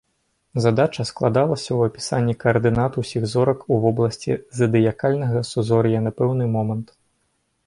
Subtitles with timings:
[0.63, 6.87] Задача складалася ў апісанні каардынат ўсіх зорак у вобласці задыякальнага сузор'я на пэўны момант.